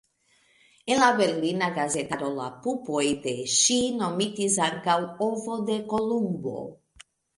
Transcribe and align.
En 0.93 1.01
la 1.01 1.09
berlina 1.17 1.67
gazetaro 1.75 2.31
la 2.39 2.47
pupoj 2.63 3.03
de 3.27 3.33
ŝi 3.57 3.77
nomitis 3.99 4.57
ankaŭ 4.69 4.97
"ovo 5.27 5.59
de 5.69 5.77
Kolumbo". 5.93 6.57